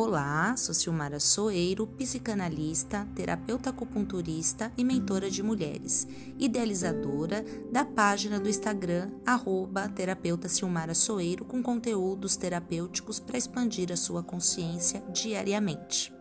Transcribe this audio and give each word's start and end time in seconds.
Olá, 0.00 0.56
sou 0.56 0.72
Silmara 0.72 1.18
Soeiro, 1.18 1.84
psicanalista, 1.84 3.04
terapeuta 3.16 3.70
acupunturista 3.70 4.72
e 4.78 4.84
mentora 4.84 5.28
de 5.28 5.42
mulheres, 5.42 6.06
idealizadora 6.38 7.44
da 7.72 7.84
página 7.84 8.38
do 8.38 8.48
Instagram 8.48 9.10
arroba 9.26 9.88
terapeuta 9.88 10.48
Silmara 10.48 10.94
Soeiro 10.94 11.44
com 11.44 11.60
conteúdos 11.60 12.36
terapêuticos 12.36 13.18
para 13.18 13.38
expandir 13.38 13.90
a 13.90 13.96
sua 13.96 14.22
consciência 14.22 15.02
diariamente. 15.12 16.12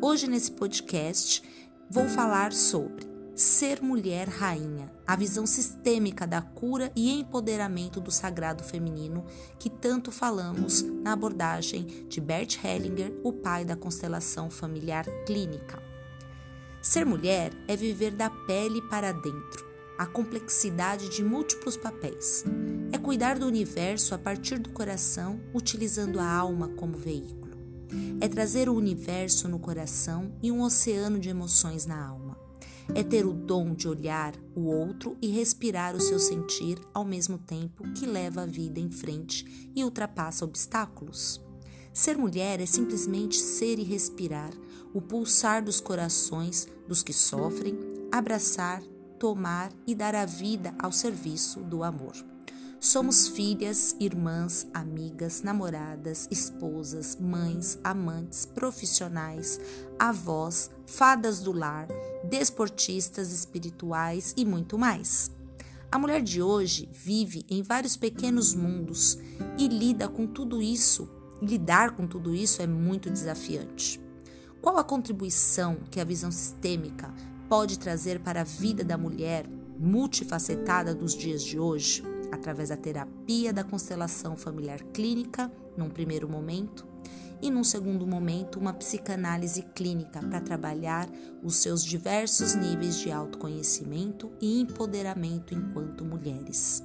Hoje 0.00 0.26
nesse 0.26 0.50
podcast 0.50 1.44
vou 1.88 2.08
falar 2.08 2.52
sobre 2.52 3.11
Ser 3.34 3.80
Mulher 3.80 4.28
Rainha, 4.28 4.92
a 5.06 5.16
visão 5.16 5.46
sistêmica 5.46 6.26
da 6.26 6.42
cura 6.42 6.92
e 6.94 7.10
empoderamento 7.10 7.98
do 7.98 8.10
sagrado 8.10 8.62
feminino 8.62 9.24
que 9.58 9.70
tanto 9.70 10.12
falamos 10.12 10.82
na 10.82 11.14
abordagem 11.14 11.86
de 12.10 12.20
Bert 12.20 12.62
Hellinger, 12.62 13.18
o 13.24 13.32
pai 13.32 13.64
da 13.64 13.74
constelação 13.74 14.50
familiar 14.50 15.06
clínica. 15.24 15.82
Ser 16.82 17.06
mulher 17.06 17.52
é 17.66 17.74
viver 17.74 18.10
da 18.10 18.28
pele 18.28 18.82
para 18.82 19.12
dentro, 19.12 19.64
a 19.96 20.04
complexidade 20.04 21.08
de 21.08 21.24
múltiplos 21.24 21.78
papéis. 21.78 22.44
É 22.92 22.98
cuidar 22.98 23.38
do 23.38 23.46
universo 23.46 24.14
a 24.14 24.18
partir 24.18 24.58
do 24.58 24.68
coração, 24.68 25.40
utilizando 25.54 26.20
a 26.20 26.30
alma 26.30 26.68
como 26.76 26.98
veículo. 26.98 27.56
É 28.20 28.28
trazer 28.28 28.68
o 28.68 28.74
universo 28.74 29.48
no 29.48 29.58
coração 29.58 30.34
e 30.42 30.52
um 30.52 30.60
oceano 30.60 31.18
de 31.18 31.30
emoções 31.30 31.86
na 31.86 32.06
alma 32.06 32.42
é 32.94 33.02
ter 33.02 33.26
o 33.26 33.32
dom 33.32 33.74
de 33.74 33.88
olhar 33.88 34.34
o 34.54 34.62
outro 34.62 35.16
e 35.20 35.28
respirar 35.28 35.94
o 35.94 36.00
seu 36.00 36.18
sentir 36.18 36.78
ao 36.92 37.04
mesmo 37.04 37.38
tempo 37.38 37.84
que 37.92 38.06
leva 38.06 38.42
a 38.42 38.46
vida 38.46 38.80
em 38.80 38.90
frente 38.90 39.70
e 39.74 39.84
ultrapassa 39.84 40.44
obstáculos. 40.44 41.40
Ser 41.92 42.16
mulher 42.16 42.60
é 42.60 42.66
simplesmente 42.66 43.38
ser 43.38 43.78
e 43.78 43.82
respirar, 43.82 44.50
o 44.94 45.00
pulsar 45.00 45.62
dos 45.62 45.80
corações 45.80 46.66
dos 46.88 47.02
que 47.02 47.12
sofrem, 47.12 47.78
abraçar, 48.10 48.82
tomar 49.18 49.70
e 49.86 49.94
dar 49.94 50.14
a 50.14 50.24
vida 50.24 50.74
ao 50.78 50.90
serviço 50.90 51.60
do 51.60 51.82
amor. 51.82 52.31
Somos 52.84 53.28
filhas, 53.28 53.94
irmãs, 54.00 54.66
amigas, 54.74 55.40
namoradas, 55.40 56.26
esposas, 56.32 57.14
mães, 57.14 57.78
amantes, 57.84 58.44
profissionais, 58.44 59.60
avós, 59.96 60.68
fadas 60.84 61.38
do 61.38 61.52
lar, 61.52 61.86
desportistas 62.28 63.30
espirituais 63.30 64.34
e 64.36 64.44
muito 64.44 64.76
mais. 64.76 65.30
A 65.92 65.96
mulher 65.96 66.20
de 66.22 66.42
hoje 66.42 66.88
vive 66.92 67.46
em 67.48 67.62
vários 67.62 67.96
pequenos 67.96 68.52
mundos 68.52 69.16
e 69.56 69.68
lida 69.68 70.08
com 70.08 70.26
tudo 70.26 70.60
isso. 70.60 71.08
Lidar 71.40 71.94
com 71.94 72.04
tudo 72.04 72.34
isso 72.34 72.62
é 72.62 72.66
muito 72.66 73.08
desafiante. 73.08 74.00
Qual 74.60 74.76
a 74.76 74.82
contribuição 74.82 75.76
que 75.88 76.00
a 76.00 76.04
visão 76.04 76.32
sistêmica 76.32 77.14
pode 77.48 77.78
trazer 77.78 78.18
para 78.18 78.40
a 78.40 78.44
vida 78.44 78.82
da 78.82 78.98
mulher 78.98 79.46
multifacetada 79.78 80.92
dos 80.92 81.14
dias 81.14 81.44
de 81.44 81.60
hoje? 81.60 82.11
Através 82.32 82.70
da 82.70 82.76
terapia 82.76 83.52
da 83.52 83.62
constelação 83.62 84.36
familiar 84.36 84.82
clínica, 84.84 85.52
num 85.76 85.90
primeiro 85.90 86.26
momento, 86.28 86.86
e 87.42 87.50
num 87.50 87.64
segundo 87.64 88.06
momento, 88.06 88.58
uma 88.58 88.72
psicanálise 88.72 89.62
clínica 89.74 90.20
para 90.20 90.40
trabalhar 90.40 91.08
os 91.42 91.56
seus 91.56 91.84
diversos 91.84 92.54
níveis 92.54 92.96
de 92.96 93.10
autoconhecimento 93.10 94.30
e 94.40 94.60
empoderamento 94.60 95.52
enquanto 95.52 96.04
mulheres. 96.04 96.82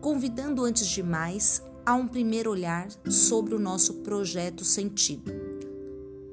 Convidando 0.00 0.64
antes 0.64 0.86
de 0.86 1.02
mais 1.02 1.62
a 1.84 1.94
um 1.94 2.06
primeiro 2.06 2.50
olhar 2.50 2.88
sobre 3.08 3.54
o 3.54 3.58
nosso 3.58 3.94
projeto 4.02 4.64
sentido. 4.64 5.32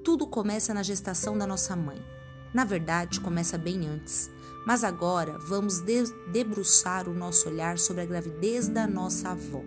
Tudo 0.03 0.27
começa 0.27 0.73
na 0.73 0.83
gestação 0.83 1.37
da 1.37 1.47
nossa 1.47 1.75
mãe. 1.75 1.97
Na 2.53 2.65
verdade, 2.65 3.21
começa 3.21 3.57
bem 3.57 3.87
antes 3.87 4.29
mas 4.65 4.83
agora 4.83 5.37
vamos 5.37 5.81
debruçar 6.31 7.07
o 7.07 7.13
nosso 7.13 7.47
olhar 7.47 7.77
sobre 7.77 8.01
a 8.01 8.05
gravidez 8.05 8.67
da 8.67 8.87
nossa 8.87 9.29
avó. 9.29 9.61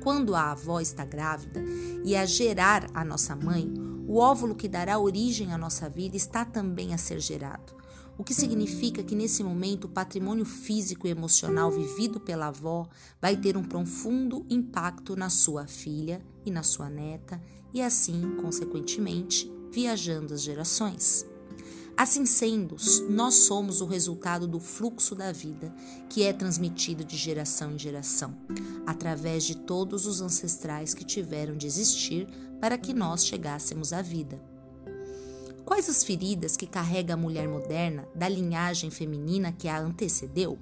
Quando 0.00 0.34
a 0.34 0.52
avó 0.52 0.80
está 0.80 1.04
grávida 1.04 1.62
e 2.04 2.14
a 2.14 2.24
gerar 2.24 2.88
a 2.94 3.04
nossa 3.04 3.34
mãe, 3.34 3.72
o 4.06 4.16
óvulo 4.16 4.54
que 4.54 4.68
dará 4.68 4.98
origem 4.98 5.52
à 5.52 5.58
nossa 5.58 5.88
vida 5.88 6.16
está 6.16 6.44
também 6.44 6.94
a 6.94 6.98
ser 6.98 7.20
gerado. 7.20 7.76
O 8.16 8.24
que 8.24 8.34
significa 8.34 9.02
que 9.02 9.14
nesse 9.14 9.44
momento 9.44 9.84
o 9.84 9.88
patrimônio 9.88 10.44
físico 10.44 11.06
e 11.06 11.10
emocional 11.10 11.70
vivido 11.70 12.18
pela 12.18 12.48
avó 12.48 12.88
vai 13.20 13.36
ter 13.36 13.56
um 13.56 13.62
profundo 13.62 14.44
impacto 14.48 15.14
na 15.14 15.30
sua 15.30 15.66
filha 15.66 16.20
e 16.44 16.50
na 16.50 16.62
sua 16.62 16.88
neta, 16.88 17.40
e 17.72 17.82
assim, 17.82 18.36
consequentemente, 18.40 19.48
viajando 19.70 20.34
as 20.34 20.42
gerações. 20.42 21.24
Assim 21.98 22.24
sendo, 22.24 22.76
nós 23.10 23.34
somos 23.34 23.80
o 23.80 23.84
resultado 23.84 24.46
do 24.46 24.60
fluxo 24.60 25.16
da 25.16 25.32
vida, 25.32 25.74
que 26.08 26.22
é 26.22 26.32
transmitido 26.32 27.02
de 27.02 27.16
geração 27.16 27.72
em 27.72 27.78
geração, 27.78 28.36
através 28.86 29.42
de 29.42 29.56
todos 29.56 30.06
os 30.06 30.20
ancestrais 30.20 30.94
que 30.94 31.04
tiveram 31.04 31.56
de 31.56 31.66
existir 31.66 32.28
para 32.60 32.78
que 32.78 32.94
nós 32.94 33.26
chegássemos 33.26 33.92
à 33.92 34.00
vida. 34.00 34.40
Quais 35.64 35.88
as 35.88 36.04
feridas 36.04 36.56
que 36.56 36.68
carrega 36.68 37.14
a 37.14 37.16
mulher 37.16 37.48
moderna 37.48 38.06
da 38.14 38.28
linhagem 38.28 38.90
feminina 38.90 39.50
que 39.50 39.66
a 39.66 39.80
antecedeu? 39.80 40.56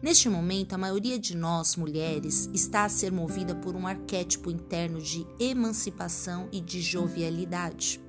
Neste 0.00 0.28
momento, 0.28 0.72
a 0.72 0.78
maioria 0.78 1.18
de 1.18 1.36
nós, 1.36 1.74
mulheres, 1.74 2.48
está 2.54 2.84
a 2.84 2.88
ser 2.88 3.10
movida 3.10 3.56
por 3.56 3.74
um 3.74 3.88
arquétipo 3.88 4.52
interno 4.52 5.02
de 5.02 5.26
emancipação 5.40 6.48
e 6.52 6.60
de 6.60 6.80
jovialidade. 6.80 8.00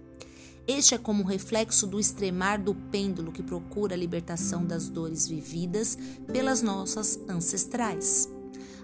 Este 0.72 0.94
é 0.94 1.00
como 1.00 1.24
um 1.24 1.26
reflexo 1.26 1.88
do 1.88 2.00
extremar 2.00 2.62
do 2.62 2.76
pêndulo 2.76 3.32
que 3.32 3.42
procura 3.42 3.96
a 3.96 3.98
libertação 3.98 4.64
das 4.64 4.88
dores 4.88 5.28
vividas 5.28 5.98
pelas 6.32 6.62
nossas 6.62 7.20
ancestrais. 7.28 8.30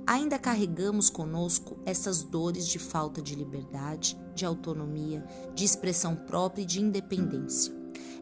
Ainda 0.08 0.40
carregamos 0.40 1.12
conosco 1.12 1.78
essas 1.86 2.24
dores 2.24 2.68
de 2.68 2.80
falta 2.80 3.22
de 3.22 3.36
liberdade, 3.36 4.18
de 4.34 4.44
autonomia, 4.44 5.24
de 5.54 5.64
expressão 5.64 6.16
própria 6.16 6.64
e 6.64 6.66
de 6.66 6.82
independência. 6.82 7.72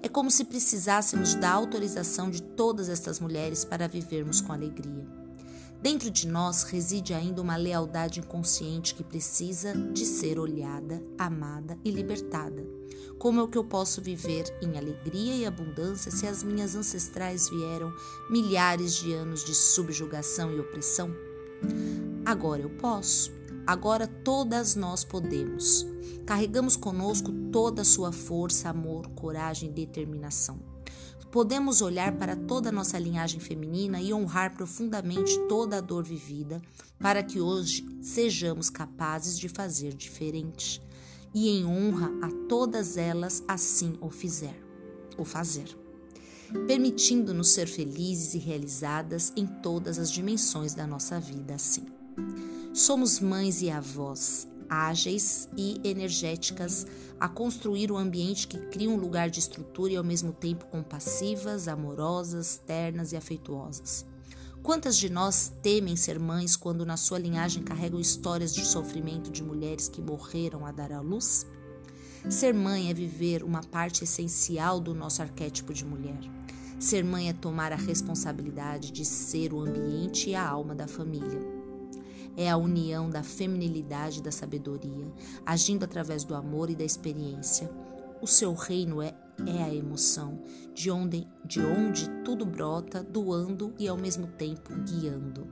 É 0.02 0.10
como 0.10 0.30
se 0.30 0.44
precisássemos 0.44 1.34
da 1.34 1.50
autorização 1.50 2.30
de 2.30 2.44
todas 2.44 2.90
estas 2.90 3.22
mulheres 3.22 3.64
para 3.64 3.88
vivermos 3.88 4.42
com 4.42 4.52
alegria. 4.52 5.23
Dentro 5.84 6.10
de 6.10 6.28
nós 6.28 6.64
reside 6.64 7.14
ainda 7.14 7.44
uma 7.44 7.56
lealdade 7.56 8.20
inconsciente 8.20 8.96
que 8.96 9.04
precisa 9.04 9.76
de 9.76 10.04
ser 10.04 10.40
olhada, 10.40 11.04
amada 11.20 11.78
e 11.86 11.92
libertada 11.92 12.66
como 13.24 13.40
é 13.40 13.48
que 13.48 13.58
eu 13.58 13.64
posso 13.64 14.02
viver 14.02 14.54
em 14.62 14.78
alegria 14.78 15.34
e 15.34 15.46
abundância 15.46 16.12
se 16.12 16.28
as 16.28 16.44
minhas 16.44 16.76
ancestrais 16.76 17.48
vieram 17.48 17.94
milhares 18.30 18.96
de 18.96 19.14
anos 19.14 19.46
de 19.46 19.56
subjugação 19.56 20.52
e 20.52 20.60
opressão? 20.60 21.10
Agora 22.26 22.62
eu 22.62 22.70
posso. 22.70 23.32
Agora 23.66 24.08
todas 24.08 24.76
nós 24.76 25.06
podemos. 25.06 25.88
Carregamos 26.26 26.76
conosco 26.76 27.32
toda 27.50 27.84
a 27.84 27.86
sua 27.86 28.12
força, 28.12 28.70
amor, 28.70 29.08
coragem 29.16 29.70
e 29.70 29.74
determinação. 29.74 30.73
Podemos 31.34 31.82
olhar 31.82 32.12
para 32.12 32.36
toda 32.36 32.70
a 32.70 32.72
nossa 32.72 33.00
linhagem 33.00 33.40
feminina 33.40 34.00
e 34.00 34.14
honrar 34.14 34.54
profundamente 34.54 35.36
toda 35.50 35.80
a 35.80 35.82
dor 35.82 36.04
vivida, 36.04 36.62
para 37.00 37.24
que 37.24 37.42
hoje 37.42 37.84
sejamos 38.04 38.70
capazes 38.70 39.40
de 39.40 39.50
fazer 39.50 39.96
diferente 39.96 40.80
e 41.34 41.50
em 41.50 41.66
honra 41.66 42.12
a 42.22 42.30
todas 42.48 42.98
elas 42.98 43.44
assim 43.48 43.98
o 44.00 44.12
fizer, 44.12 44.56
o 45.18 45.26
fazer, 45.26 45.76
permitindo-nos 46.68 47.50
ser 47.50 47.66
felizes 47.66 48.36
e 48.36 48.38
realizadas 48.38 49.34
em 49.36 49.48
todas 49.48 49.98
as 49.98 50.12
dimensões 50.12 50.76
da 50.76 50.86
nossa 50.86 51.20
vida 51.20 51.56
assim. 51.56 51.88
Somos 52.76 53.20
mães 53.20 53.64
e 53.64 53.72
avós, 53.72 54.48
ágeis 54.70 55.50
e 55.58 55.82
energéticas 55.84 56.86
a 57.24 57.30
construir 57.30 57.90
um 57.90 57.96
ambiente 57.98 58.46
que 58.50 58.58
cria 58.58 58.90
um 58.90 58.98
lugar 58.98 59.30
de 59.30 59.40
estrutura 59.40 59.94
e 59.94 59.96
ao 59.96 60.04
mesmo 60.04 60.34
tempo 60.34 60.66
compassivas, 60.66 61.70
amorosas, 61.70 62.58
ternas 62.68 63.14
e 63.14 63.16
afetuosas. 63.16 64.06
Quantas 64.62 64.98
de 64.98 65.10
nós 65.10 65.50
temem 65.62 65.96
ser 65.96 66.20
mães 66.20 66.58
quando 66.58 66.86
na 66.86 66.98
sua 66.98 67.18
linhagem 67.18 67.64
carregam 67.64 67.98
histórias 67.98 68.54
de 68.54 68.66
sofrimento 68.66 69.32
de 69.32 69.42
mulheres 69.42 69.88
que 69.88 70.02
morreram 70.02 70.66
a 70.66 70.74
dar 70.74 70.92
à 70.92 71.00
luz? 71.00 71.48
Ser 72.30 72.54
mãe 72.54 72.90
é 72.90 72.94
viver 72.94 73.42
uma 73.42 73.64
parte 73.64 74.04
essencial 74.04 74.82
do 74.82 74.94
nosso 74.94 75.22
arquétipo 75.22 75.74
de 75.74 75.86
mulher. 75.86 76.20
Ser 76.78 77.06
mãe 77.06 77.30
é 77.30 77.34
tomar 77.34 77.72
a 77.72 77.78
responsabilidade 77.78 78.92
de 78.92 79.06
ser 79.06 79.54
o 79.54 79.62
ambiente 79.62 80.32
e 80.32 80.36
a 80.36 80.46
alma 80.46 80.76
da 80.76 80.90
família. 80.90 81.53
É 82.36 82.50
a 82.50 82.58
união 82.58 83.10
da 83.10 83.24
feminilidade 83.24 84.20
e 84.20 84.24
da 84.24 84.32
sabedoria, 84.32 85.12
agindo 85.46 85.84
através 85.84 86.24
do 86.24 86.36
amor 86.36 86.70
e 86.70 86.76
da 86.76 86.84
experiência. 86.84 87.70
O 88.22 88.28
seu 88.28 88.54
reino 88.54 89.02
é 89.02 89.14
é 89.46 89.64
a 89.64 89.74
emoção, 89.74 90.40
de 90.74 90.92
onde, 90.92 91.28
de 91.44 91.60
onde 91.60 92.10
tudo 92.24 92.46
brota, 92.46 93.04
doando 93.04 93.74
e 93.80 93.88
ao 93.88 93.98
mesmo 93.98 94.28
tempo 94.28 94.74
guiando. 94.76 95.48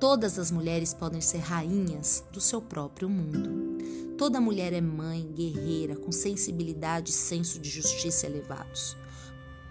Todas 0.00 0.38
as 0.38 0.50
mulheres 0.50 0.94
podem 0.94 1.20
ser 1.20 1.38
rainhas 1.38 2.24
do 2.32 2.40
seu 2.40 2.60
próprio 2.60 3.08
mundo. 3.08 3.78
Toda 4.16 4.40
mulher 4.40 4.72
é 4.72 4.80
mãe, 4.80 5.30
guerreira, 5.32 5.94
com 5.94 6.10
sensibilidade 6.10 7.10
e 7.10 7.14
senso 7.14 7.58
de 7.58 7.68
justiça 7.68 8.26
elevados. 8.26 8.96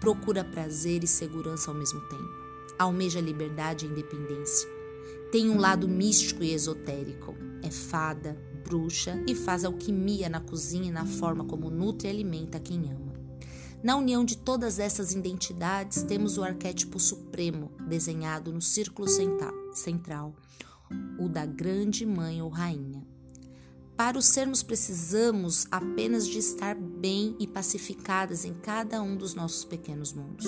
Procura 0.00 0.44
prazer 0.44 1.04
e 1.04 1.06
segurança 1.06 1.70
ao 1.70 1.76
mesmo 1.76 2.00
tempo. 2.08 2.40
Almeja 2.78 3.20
liberdade 3.20 3.86
e 3.86 3.88
independência. 3.88 4.79
Tem 5.30 5.48
um 5.48 5.58
lado 5.58 5.88
místico 5.88 6.42
e 6.42 6.52
esotérico. 6.52 7.36
É 7.62 7.70
fada, 7.70 8.36
bruxa 8.64 9.22
e 9.28 9.34
faz 9.34 9.64
alquimia 9.64 10.28
na 10.28 10.40
cozinha 10.40 10.88
e 10.88 10.92
na 10.92 11.06
forma 11.06 11.44
como 11.44 11.70
nutre 11.70 12.08
e 12.08 12.10
alimenta 12.10 12.58
quem 12.58 12.90
ama. 12.90 13.12
Na 13.82 13.96
união 13.96 14.24
de 14.24 14.36
todas 14.36 14.78
essas 14.78 15.12
identidades, 15.12 16.02
temos 16.02 16.36
o 16.36 16.42
arquétipo 16.42 16.98
supremo 16.98 17.70
desenhado 17.88 18.52
no 18.52 18.60
círculo 18.60 19.08
central, 19.72 20.34
o 21.18 21.28
da 21.28 21.46
grande 21.46 22.04
mãe 22.04 22.42
ou 22.42 22.48
rainha. 22.48 23.06
Para 23.96 24.18
o 24.18 24.22
sermos, 24.22 24.62
precisamos 24.62 25.66
apenas 25.70 26.26
de 26.26 26.38
estar 26.38 26.74
bem 26.74 27.36
e 27.38 27.46
pacificadas 27.46 28.44
em 28.44 28.54
cada 28.54 29.00
um 29.00 29.16
dos 29.16 29.34
nossos 29.34 29.64
pequenos 29.64 30.12
mundos, 30.12 30.46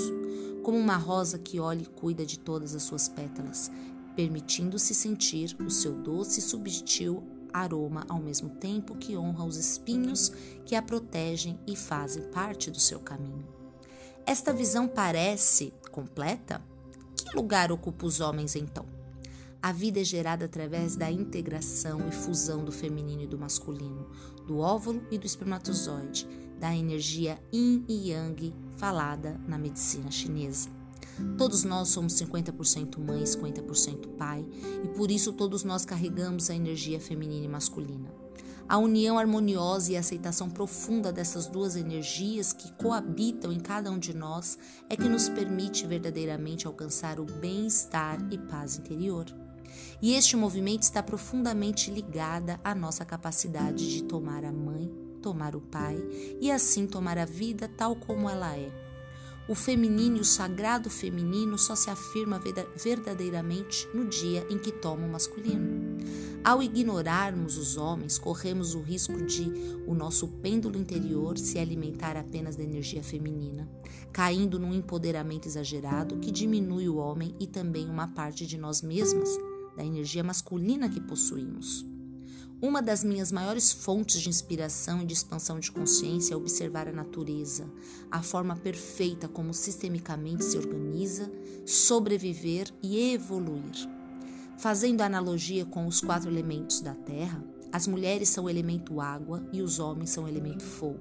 como 0.63 0.79
uma 0.79 0.97
rosa 0.97 1.39
que 1.39 1.61
olha 1.61 1.83
e 1.83 1.87
cuida 1.87 2.25
de 2.25 2.39
todas 2.39 2.75
as 2.75 2.83
suas 2.83 3.09
pétalas, 3.09 3.71
permitindo-se 4.15 4.95
sentir 4.95 5.57
o 5.61 5.71
seu 5.71 5.95
doce 5.95 6.41
e 6.41 6.43
subtil 6.43 7.23
aroma 7.53 8.05
ao 8.09 8.19
mesmo 8.19 8.49
tempo 8.49 8.97
que 8.97 9.17
honra 9.17 9.45
os 9.45 9.57
espinhos 9.57 10.33
que 10.65 10.75
a 10.75 10.83
protegem 10.83 11.59
e 11.67 11.77
fazem 11.77 12.23
parte 12.31 12.71
do 12.71 12.81
seu 12.81 13.01
caminho. 13.01 13.47
Esta 14.25 14.53
visão 14.53 14.89
parece 14.89 15.73
completa? 15.91 16.63
Que 17.17 17.37
lugar 17.37 17.71
ocupa 17.71 18.07
os 18.07 18.21
homens 18.21 18.57
então? 18.57 18.87
A 19.61 19.71
vida 19.71 20.01
é 20.01 20.05
gerada 20.05 20.47
através 20.47 20.97
da 20.97 21.11
integração 21.11 22.09
e 22.09 22.13
fusão 22.13 22.65
do 22.65 22.73
feminino 22.73 23.23
e 23.23 23.27
do 23.27 23.39
masculino, 23.39 24.09
do 24.47 24.59
óvulo 24.59 25.07
e 25.11 25.19
do 25.19 25.27
espermatozoide, 25.27 26.27
da 26.59 26.75
energia 26.75 27.39
yin 27.53 27.85
e 27.89 28.11
yang 28.11 28.53
falada 28.77 29.41
na 29.47 29.59
medicina 29.59 30.11
chinesa. 30.11 30.82
Todos 31.37 31.65
nós 31.65 31.89
somos 31.89 32.15
50% 32.15 32.99
mãe, 32.99 33.23
50% 33.25 34.17
pai, 34.17 34.45
e 34.85 34.89
por 34.89 35.11
isso 35.11 35.33
todos 35.33 35.65
nós 35.65 35.85
carregamos 35.85 36.51
a 36.51 36.55
energia 36.55 37.01
feminina 37.01 37.47
e 37.47 37.49
masculina. 37.49 38.23
A 38.69 38.79
união 38.79 39.19
harmoniosa 39.19 39.93
e 39.93 39.97
a 39.97 40.01
aceitação 40.01 40.49
profunda 40.49 41.13
dessas 41.13 41.47
duas 41.47 41.77
energias 41.77 42.53
que 42.53 42.73
coabitam 42.73 43.53
em 43.53 43.61
cada 43.61 43.91
um 43.91 43.99
de 43.99 44.15
nós 44.15 44.59
é 44.89 44.97
que 44.97 45.09
nos 45.09 45.29
permite 45.29 45.87
verdadeiramente 45.87 46.67
alcançar 46.67 47.21
o 47.21 47.25
bem-estar 47.25 48.19
e 48.31 48.39
paz 48.39 48.79
interior. 48.79 49.27
E 50.01 50.15
este 50.15 50.37
movimento 50.37 50.83
está 50.83 51.03
profundamente 51.03 51.91
ligada 51.91 52.59
à 52.65 52.75
nossa 52.75 53.05
capacidade 53.05 53.93
de 53.93 54.05
tomar 54.05 54.45
a 54.45 54.53
mãe, 54.53 54.91
tomar 55.21 55.55
o 55.55 55.61
pai 55.61 55.97
e 56.41 56.51
assim 56.51 56.87
tomar 56.87 57.19
a 57.19 57.25
vida 57.25 57.69
tal 57.69 57.95
como 57.95 58.29
ela 58.29 58.57
é. 58.57 58.82
O 59.49 59.57
feminino 59.57 60.19
e 60.19 60.21
o 60.21 60.25
sagrado 60.25 60.89
feminino 60.89 61.59
só 61.59 61.75
se 61.75 61.91
afirma 61.91 62.41
verdadeiramente 62.77 63.89
no 63.93 64.05
dia 64.05 64.47
em 64.49 64.57
que 64.57 64.71
toma 64.71 65.05
o 65.05 65.11
masculino. 65.11 65.99
Ao 66.45 66.63
ignorarmos 66.63 67.59
os 67.59 67.77
homens, 67.77 68.19
corremos 68.19 68.75
o 68.75 68.81
risco 68.81 69.21
de 69.25 69.53
o 69.87 69.95
nosso 69.95 70.29
pêndulo 70.29 70.79
interior 70.79 71.37
se 71.37 71.59
alimentar 71.59 72.17
apenas 72.17 72.55
da 72.57 72.63
energia 72.63 73.03
feminina, 73.03 73.69
caindo 74.13 74.61
num 74.61 74.73
empoderamento 74.73 75.47
exagerado 75.47 76.19
que 76.19 76.31
diminui 76.31 76.89
o 76.89 76.97
homem 76.97 77.35
e 77.41 77.47
também 77.47 77.89
uma 77.89 78.07
parte 78.09 78.47
de 78.47 78.57
nós 78.57 78.81
mesmas 78.81 79.29
da 79.77 79.85
energia 79.85 80.23
masculina 80.23 80.89
que 80.89 81.01
possuímos. 81.01 81.92
Uma 82.63 82.81
das 82.81 83.03
minhas 83.03 83.33
maiores 83.33 83.73
fontes 83.73 84.21
de 84.21 84.29
inspiração 84.29 85.03
e 85.03 85.05
de 85.05 85.13
expansão 85.13 85.59
de 85.59 85.73
consciência 85.73 86.35
é 86.35 86.37
observar 86.37 86.87
a 86.87 86.93
natureza, 86.93 87.69
a 88.09 88.23
forma 88.23 88.55
perfeita 88.55 89.27
como 89.27 89.53
sistemicamente 89.53 90.45
se 90.45 90.57
organiza, 90.57 91.29
sobreviver 91.67 92.69
e 92.81 93.15
evoluir. 93.15 93.91
Fazendo 94.59 95.01
analogia 95.01 95.67
com 95.67 95.89
os 95.89 96.01
quatro 96.01 96.31
elementos 96.31 96.81
da 96.81 96.95
Terra, 96.95 97.45
as 97.73 97.89
mulheres 97.89 98.29
são 98.29 98.45
o 98.45 98.51
elemento 98.51 99.01
água 99.01 99.45
e 99.53 99.61
os 99.61 99.81
homens 99.81 100.11
são 100.11 100.23
o 100.23 100.29
elemento 100.29 100.63
fogo. 100.63 101.01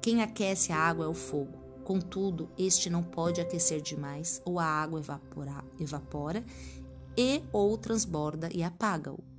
Quem 0.00 0.22
aquece 0.22 0.72
a 0.72 0.78
água 0.78 1.04
é 1.04 1.08
o 1.08 1.12
fogo. 1.12 1.58
Contudo, 1.84 2.48
este 2.56 2.88
não 2.88 3.02
pode 3.02 3.38
aquecer 3.38 3.82
demais 3.82 4.40
ou 4.46 4.58
a 4.58 4.64
água 4.64 4.98
evapora, 4.98 5.62
evapora 5.78 6.42
e 7.14 7.42
ou 7.52 7.76
transborda 7.76 8.48
e 8.50 8.62
apaga-o. 8.62 9.35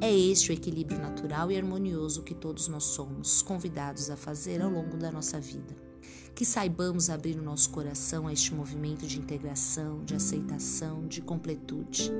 É 0.00 0.12
este 0.12 0.50
o 0.50 0.54
equilíbrio 0.54 0.98
natural 0.98 1.50
e 1.52 1.56
harmonioso 1.56 2.22
que 2.22 2.34
todos 2.34 2.68
nós 2.68 2.84
somos 2.84 3.42
convidados 3.42 4.08
a 4.08 4.16
fazer 4.16 4.62
ao 4.62 4.70
longo 4.70 4.96
da 4.96 5.12
nossa 5.12 5.38
vida 5.38 5.90
que 6.34 6.44
saibamos 6.46 7.10
abrir 7.10 7.38
o 7.38 7.42
nosso 7.42 7.68
coração 7.68 8.26
a 8.26 8.32
este 8.32 8.54
movimento 8.54 9.06
de 9.06 9.18
integração, 9.18 10.02
de 10.04 10.14
aceitação, 10.14 11.06
de 11.06 11.20
completude. 11.20 12.10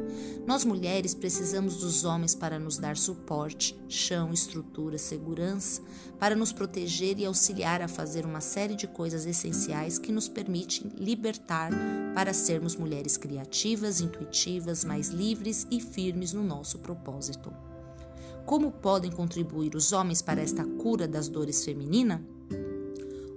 Nós 0.47 0.63
mulheres 0.63 1.15
precisamos 1.15 1.79
dos 1.79 2.05
homens 2.05 2.35
para 2.35 2.59
nos 2.59 2.77
dar 2.77 2.99
suporte, 2.99 3.79
chão, 3.89 4.31
estrutura, 4.31 4.99
segurança, 4.99 5.81
para 6.19 6.37
nos 6.37 6.53
proteger 6.53 7.19
e 7.19 7.25
auxiliar 7.25 7.81
a 7.81 7.89
fazer 7.89 8.27
uma 8.27 8.43
série 8.43 8.75
de 8.75 8.87
coisas 8.87 9.25
essenciais 9.25 9.99
que 9.99 10.13
nos 10.13 10.29
permitem 10.29 10.93
libertar 10.97 11.71
para 12.15 12.35
sermos 12.35 12.77
mulheres 12.77 13.17
criativas, 13.17 14.03
intuitivas, 14.03 14.85
mais 14.85 15.09
livres 15.09 15.67
e 15.71 15.81
firmes 15.81 16.35
no 16.35 16.45
nosso 16.45 16.79
propósito. 16.81 17.70
Como 18.47 18.73
podem 18.73 19.11
contribuir 19.11 19.75
os 19.75 19.93
homens 19.93 20.21
para 20.21 20.41
esta 20.41 20.65
cura 20.65 21.07
das 21.07 21.29
dores 21.29 21.65
femininas? 21.65 22.21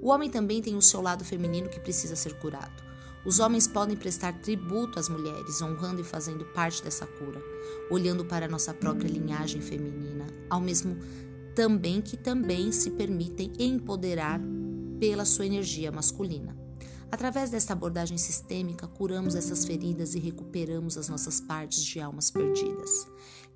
O 0.01 0.09
homem 0.09 0.29
também 0.29 0.61
tem 0.61 0.75
o 0.75 0.81
seu 0.81 1.01
lado 1.01 1.23
feminino 1.23 1.69
que 1.69 1.79
precisa 1.79 2.15
ser 2.15 2.33
curado. 2.39 2.83
Os 3.25 3.39
homens 3.39 3.67
podem 3.67 3.95
prestar 3.95 4.33
tributo 4.41 5.00
às 5.00 5.07
mulheres, 5.07 5.61
honrando 5.61 6.01
e 6.01 6.03
fazendo 6.03 6.44
parte 6.45 6.83
dessa 6.83 7.07
cura, 7.07 7.41
olhando 7.89 8.25
para 8.25 8.50
nossa 8.50 8.73
própria 8.73 9.07
linhagem 9.07 9.61
feminina, 9.61 10.27
ao 10.50 10.59
mesmo 10.59 10.97
também 11.56 12.01
que 12.01 12.17
também 12.17 12.71
se 12.71 12.91
permitem 12.91 13.53
empoderar 13.57 14.41
pela 14.99 15.23
sua 15.23 15.45
energia 15.45 15.91
masculina. 15.91 16.57
Através 17.13 17.51
desta 17.51 17.73
abordagem 17.73 18.17
sistêmica, 18.17 18.88
curamos 18.88 19.35
essas 19.35 19.63
feridas 19.63 20.15
e 20.15 20.19
recuperamos 20.19 20.97
as 20.97 21.07
nossas 21.07 21.39
partes 21.39 21.83
de 21.83 21.99
almas 21.99 22.31
perdidas. 22.31 23.07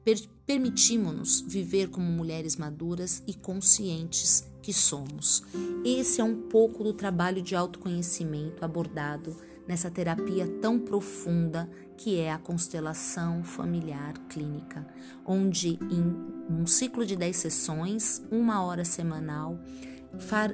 Per 0.07 0.15
Permitimos-nos 0.45 1.41
viver 1.41 1.89
como 1.89 2.09
mulheres 2.09 2.55
maduras 2.55 3.21
e 3.27 3.33
conscientes 3.33 4.49
que 4.61 4.71
somos. 4.71 5.43
Esse 5.83 6.21
é 6.21 6.23
um 6.23 6.43
pouco 6.43 6.85
do 6.85 6.93
trabalho 6.93 7.41
de 7.41 7.53
autoconhecimento 7.53 8.63
abordado 8.63 9.35
nessa 9.67 9.91
terapia 9.91 10.47
tão 10.61 10.79
profunda 10.79 11.69
que 11.97 12.17
é 12.17 12.31
a 12.31 12.37
constelação 12.37 13.43
familiar 13.43 14.13
clínica, 14.29 14.87
onde 15.25 15.77
em 15.91 16.15
um 16.49 16.65
ciclo 16.65 17.05
de 17.05 17.17
10 17.17 17.35
sessões, 17.35 18.23
uma 18.31 18.63
hora 18.63 18.85
semanal, 18.85 19.59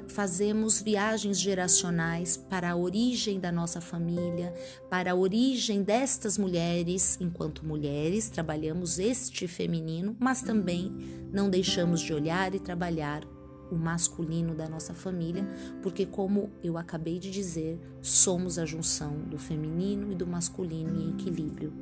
fazemos 0.08 0.80
viagens 0.80 1.38
geracionais 1.38 2.36
para 2.36 2.70
a 2.70 2.76
origem 2.76 3.40
da 3.40 3.50
nossa 3.50 3.80
família, 3.80 4.52
para 4.90 5.12
a 5.12 5.14
origem 5.14 5.82
destas 5.82 6.38
mulheres, 6.38 7.18
enquanto 7.20 7.66
mulheres 7.66 8.28
trabalhamos 8.28 8.98
este 8.98 9.46
feminino, 9.48 10.16
mas 10.18 10.42
também 10.42 10.92
não 11.32 11.48
deixamos 11.48 12.00
de 12.00 12.12
olhar 12.12 12.54
e 12.54 12.60
trabalhar 12.60 13.24
o 13.70 13.76
masculino 13.76 14.54
da 14.54 14.68
nossa 14.68 14.94
família, 14.94 15.44
porque, 15.82 16.06
como 16.06 16.50
eu 16.62 16.78
acabei 16.78 17.18
de 17.18 17.30
dizer, 17.30 17.80
somos 18.00 18.58
a 18.58 18.64
junção 18.64 19.18
do 19.22 19.38
feminino 19.38 20.12
e 20.12 20.14
do 20.14 20.26
masculino 20.26 21.00
em 21.00 21.10
equilíbrio. 21.10 21.72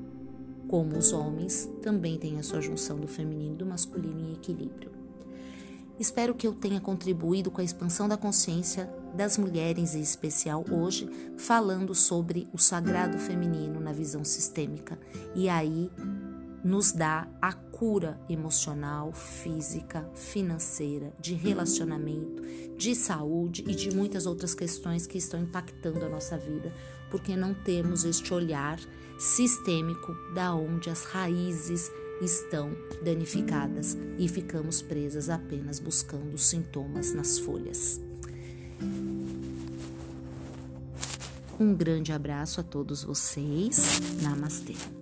Como 0.69 0.97
os 0.97 1.13
homens 1.13 1.69
também 1.83 2.19
têm 2.19 2.39
a 2.39 2.43
sua 2.43 2.61
junção 2.61 2.99
do 2.99 3.07
feminino 3.07 3.55
e 3.55 3.59
do 3.59 3.67
masculino 3.67 4.21
em 4.21 4.33
equilíbrio. 4.33 5.02
Espero 5.99 6.35
que 6.35 6.47
eu 6.47 6.55
tenha 6.55 6.81
contribuído 6.81 7.51
com 7.51 7.61
a 7.61 7.65
expansão 7.65 8.09
da 8.09 8.17
consciência 8.17 8.93
das 9.15 9.37
mulheres, 9.37 9.95
em 9.95 10.01
especial 10.01 10.65
hoje, 10.71 11.09
falando 11.37 11.95
sobre 11.95 12.49
o 12.53 12.59
sagrado 12.59 13.19
feminino 13.19 13.79
na 13.79 13.93
visão 13.93 14.25
sistêmica. 14.25 14.99
E 15.35 15.49
aí 15.49 15.91
nos 16.65 16.93
dá 16.93 17.29
a 17.41 17.53
cura 17.53 18.21
emocional, 18.29 19.13
física, 19.13 20.09
financeira, 20.15 21.13
de 21.21 21.35
relacionamento, 21.35 22.43
de 22.77 22.95
saúde 22.95 23.65
e 23.67 23.75
de 23.75 23.95
muitas 23.95 24.27
outras 24.27 24.55
questões 24.55 25.07
que 25.07 25.19
estão 25.19 25.41
impactando 25.41 26.05
a 26.05 26.09
nossa 26.09 26.39
vida, 26.39 26.73
porque 27.11 27.37
não 27.37 27.53
temos 27.53 28.05
este 28.05 28.33
olhar 28.33 28.79
sistêmico 29.19 30.15
da 30.35 30.55
onde 30.55 30.89
as 30.89 31.05
raízes 31.05 31.91
estão 32.23 32.71
danificadas 33.03 33.97
e 34.19 34.29
ficamos 34.29 34.81
presas 34.81 35.29
apenas 35.29 35.79
buscando 35.79 36.39
sintomas 36.39 37.13
nas 37.13 37.39
folhas. 37.39 38.01
Um 41.59 41.75
grande 41.75 42.13
abraço 42.13 42.61
a 42.61 42.65
todos 42.65 43.05
vocês. 43.05 44.01
Namastê. 44.23 45.02